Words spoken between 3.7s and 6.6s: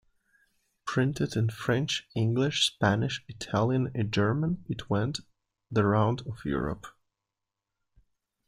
and German, it went the round of